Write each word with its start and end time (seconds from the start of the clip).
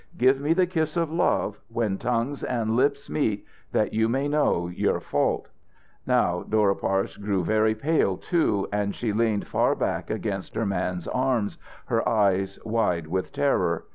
Give 0.17 0.41
me 0.41 0.53
the 0.55 0.65
kiss 0.65 0.97
of 0.97 1.11
love, 1.11 1.59
when 1.69 1.99
tongues 1.99 2.43
and 2.43 2.75
lips 2.75 3.07
meet, 3.07 3.45
that 3.71 3.93
you 3.93 4.09
may 4.09 4.27
know 4.27 4.67
your 4.67 4.99
fault." 4.99 5.49
Now 6.07 6.41
Dora 6.41 6.75
Parse 6.75 7.17
grew 7.17 7.43
very 7.43 7.75
pale, 7.75 8.17
too, 8.17 8.67
and 8.73 8.95
she 8.95 9.13
leaned 9.13 9.45
far 9.45 9.75
back 9.75 10.09
against 10.09 10.55
her 10.55 10.65
man's 10.65 11.07
arms, 11.07 11.59
her 11.85 12.09
eyes 12.09 12.57
wide 12.65 13.05
with 13.05 13.31
terror. 13.31 13.85